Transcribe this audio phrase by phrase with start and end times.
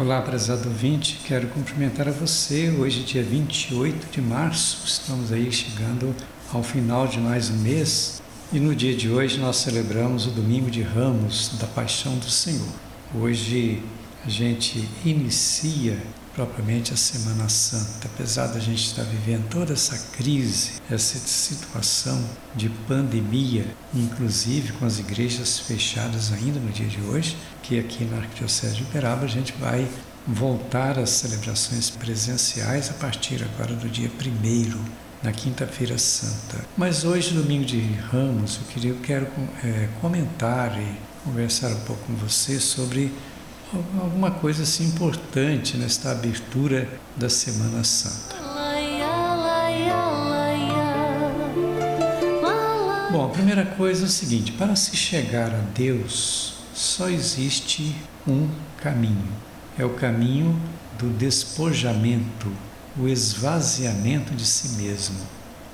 [0.00, 2.70] Olá, prezado ouvinte, quero cumprimentar a você.
[2.70, 6.14] Hoje, dia 28 de março, estamos aí chegando
[6.52, 8.22] ao final de mais um mês
[8.52, 12.72] e no dia de hoje nós celebramos o Domingo de Ramos da Paixão do Senhor.
[13.12, 13.82] Hoje
[14.24, 15.98] a gente inicia
[16.38, 18.06] propriamente a Semana Santa.
[18.14, 25.00] Apesar da gente estar vivendo toda essa crise, essa situação de pandemia, inclusive com as
[25.00, 29.52] igrejas fechadas ainda no dia de hoje, que aqui na Arquidiocese de Uberaba a gente
[29.58, 29.88] vai
[30.28, 36.64] voltar às celebrações presenciais a partir agora do dia 1 na quinta-feira santa.
[36.76, 37.80] Mas hoje, domingo de
[38.12, 39.26] Ramos, eu queria eu quero
[39.64, 43.12] é, comentar e conversar um pouco com você sobre
[43.72, 48.36] alguma coisa assim importante nesta abertura da Semana Santa.
[53.10, 57.94] Bom, a primeira coisa é o seguinte: para se chegar a Deus, só existe
[58.26, 58.48] um
[58.80, 59.32] caminho.
[59.78, 60.60] É o caminho
[60.98, 62.50] do despojamento,
[62.96, 65.18] o esvaziamento de si mesmo.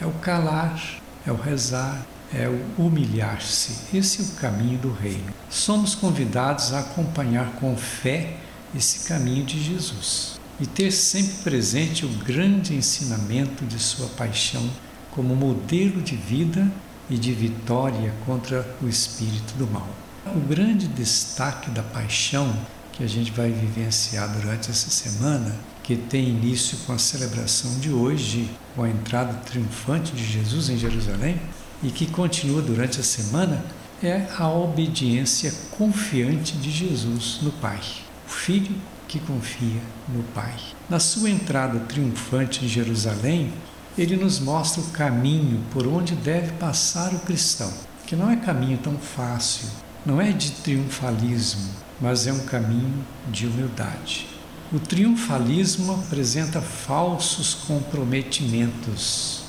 [0.00, 0.80] É o calar,
[1.26, 3.96] é o rezar, é o humilhar-se.
[3.96, 5.32] Esse é o caminho do reino.
[5.48, 8.36] Somos convidados a acompanhar com fé
[8.74, 14.68] esse caminho de Jesus e ter sempre presente o grande ensinamento de sua paixão
[15.10, 16.70] como modelo de vida
[17.08, 19.88] e de vitória contra o espírito do mal.
[20.26, 22.54] O grande destaque da paixão
[22.92, 27.90] que a gente vai vivenciar durante essa semana, que tem início com a celebração de
[27.90, 31.40] hoje, com a entrada triunfante de Jesus em Jerusalém,
[31.82, 33.64] e que continua durante a semana
[34.02, 37.80] é a obediência confiante de Jesus no Pai.
[38.26, 38.74] O Filho
[39.06, 40.54] que confia no Pai.
[40.88, 43.52] Na sua entrada triunfante em Jerusalém,
[43.98, 47.72] ele nos mostra o caminho por onde deve passar o cristão,
[48.06, 49.68] que não é caminho tão fácil,
[50.06, 51.70] não é de triunfalismo,
[52.00, 54.26] mas é um caminho de humildade.
[54.72, 59.39] O triunfalismo apresenta falsos comprometimentos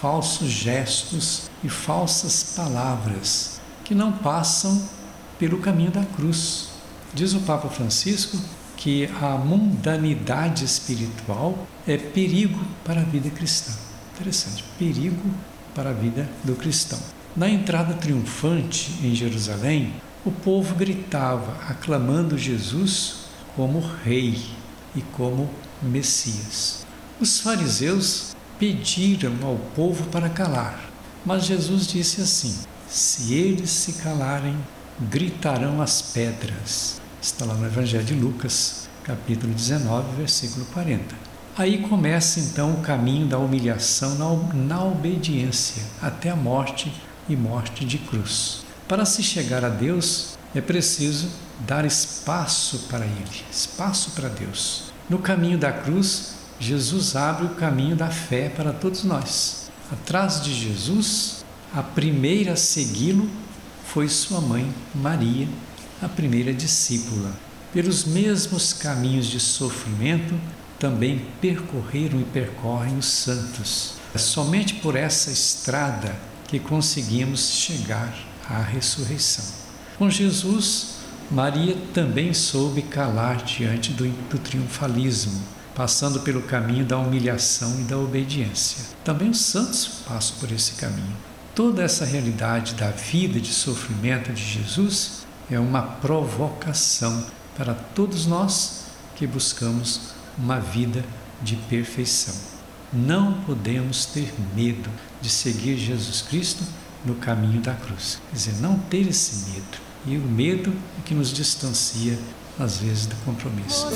[0.00, 4.82] falsos gestos e falsas palavras que não passam
[5.38, 6.70] pelo caminho da cruz.
[7.12, 8.38] Diz o Papa Francisco
[8.78, 13.72] que a mundanidade espiritual é perigo para a vida cristã.
[14.14, 15.30] Interessante, perigo
[15.74, 16.98] para a vida do cristão.
[17.36, 19.92] Na entrada triunfante em Jerusalém,
[20.24, 24.40] o povo gritava, aclamando Jesus como rei
[24.96, 25.50] e como
[25.82, 26.86] Messias.
[27.20, 30.78] Os fariseus pediram ao povo para calar.
[31.24, 32.54] Mas Jesus disse assim:
[32.86, 34.56] Se eles se calarem,
[35.00, 37.00] gritarão as pedras.
[37.22, 41.30] Está lá no Evangelho de Lucas, capítulo 19, versículo 40.
[41.56, 46.92] Aí começa então o caminho da humilhação na, na obediência até a morte
[47.28, 48.62] e morte de cruz.
[48.86, 51.28] Para se chegar a Deus, é preciso
[51.60, 54.92] dar espaço para Ele, espaço para Deus.
[55.08, 59.70] No caminho da cruz, Jesus abre o caminho da fé para todos nós.
[59.90, 61.42] Atrás de Jesus,
[61.74, 63.30] a primeira a segui-lo
[63.86, 65.48] foi sua mãe, Maria,
[66.02, 67.32] a primeira discípula.
[67.72, 70.38] Pelos mesmos caminhos de sofrimento
[70.78, 73.94] também percorreram e percorrem os santos.
[74.14, 76.14] É somente por essa estrada
[76.46, 78.14] que conseguimos chegar
[78.46, 79.46] à ressurreição.
[79.96, 80.96] Com Jesus,
[81.30, 87.96] Maria também soube calar diante do, do triunfalismo passando pelo caminho da humilhação e da
[87.96, 88.84] obediência.
[89.02, 91.16] Também os santos passam por esse caminho.
[91.54, 97.24] Toda essa realidade da vida de sofrimento de Jesus é uma provocação
[97.56, 98.82] para todos nós
[99.16, 101.02] que buscamos uma vida
[101.40, 102.34] de perfeição.
[102.92, 104.90] Não podemos ter medo
[105.22, 106.62] de seguir Jesus Cristo
[107.06, 108.20] no caminho da cruz.
[108.28, 109.78] Quer dizer, não ter esse medo.
[110.06, 112.18] E o medo é que nos distancia,
[112.58, 113.86] às vezes, do compromisso.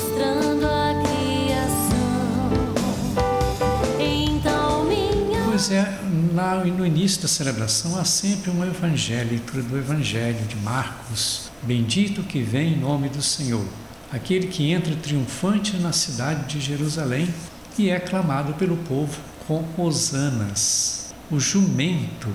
[5.67, 5.99] Pois é,
[6.77, 11.49] no início da celebração há sempre um evangelho, leitura do evangelho de Marcos.
[11.63, 13.65] Bendito que vem em nome do Senhor,
[14.11, 17.33] aquele que entra triunfante na cidade de Jerusalém
[17.79, 21.15] e é aclamado pelo povo com hosanas.
[21.31, 22.29] O jumento,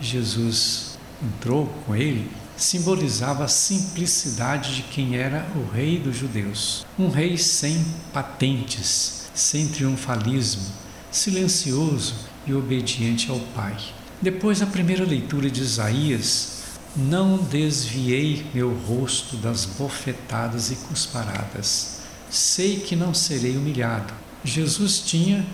[0.00, 6.86] Jesus entrou com ele, simbolizava a simplicidade de quem era o rei dos judeus.
[6.96, 10.62] Um rei sem patentes, sem triunfalismo,
[11.10, 13.76] silencioso, e obediente ao Pai.
[14.20, 16.56] Depois da primeira leitura de Isaías,
[16.96, 21.98] não desviei meu rosto das bofetadas e cusparadas.
[22.30, 24.14] Sei que não serei humilhado.
[24.42, 25.46] Jesus tinha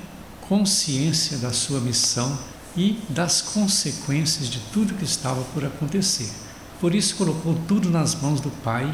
[0.48, 2.38] consciência da sua missão
[2.76, 6.30] e das consequências de tudo que estava por acontecer.
[6.80, 8.92] Por isso colocou tudo nas mãos do Pai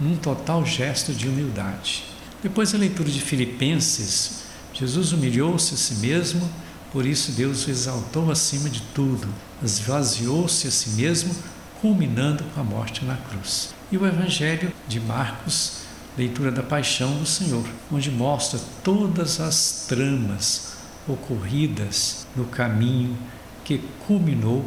[0.00, 2.04] num total gesto de humildade.
[2.42, 4.42] Depois a leitura de Filipenses,
[4.74, 6.48] Jesus humilhou-se a si mesmo,
[6.92, 9.26] por isso Deus o exaltou acima de tudo,
[9.62, 11.34] esvaziou-se a si mesmo,
[11.80, 13.74] culminando com a morte na cruz.
[13.90, 15.78] E o Evangelho de Marcos,
[16.16, 20.74] leitura da paixão do Senhor, onde mostra todas as tramas
[21.08, 23.16] ocorridas no caminho
[23.64, 24.64] que culminou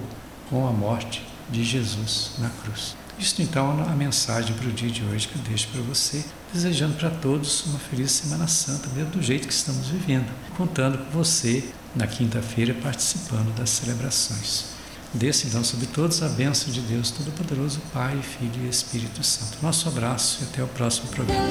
[0.50, 2.96] com a morte de Jesus na cruz.
[3.20, 6.26] Isto então é a mensagem para o dia de hoje que eu deixo para você,
[6.52, 11.12] desejando para todos uma feliz Semana Santa, mesmo do jeito que estamos vivendo, contando com
[11.12, 11.64] você
[11.96, 14.76] na quinta-feira participando das celebrações.
[15.14, 19.58] Desça então sobre todos a bênção de Deus Todo-Poderoso, Pai, Filho e Espírito Santo.
[19.62, 21.46] Nosso abraço e até o próximo programa.